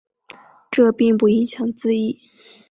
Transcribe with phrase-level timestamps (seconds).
[0.71, 2.19] 这并不影响字义。